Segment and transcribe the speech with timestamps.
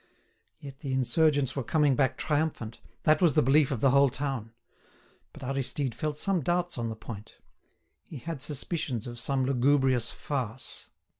[0.57, 4.51] Yet the insurgents were coming back triumphant, that was the belief of the whole town.
[5.31, 7.35] But Aristide felt some doubts on the point;
[8.09, 10.89] he had suspicions of some lugubrious farce.